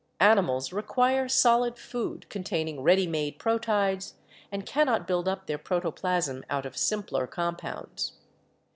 Animals 0.21 0.73
require 0.73 1.27
solid 1.29 1.77
food 1.77 2.27
containing 2.27 2.81
ready 2.81 3.05
made 3.05 3.37
proteids 3.37 4.15
and 4.51 4.65
cannot 4.65 5.05
build 5.05 5.27
up 5.27 5.45
their 5.45 5.59
protoplasm 5.59 6.43
out 6.49 6.65
of 6.65 6.75
simpler 6.75 7.27
compounds. 7.27 8.13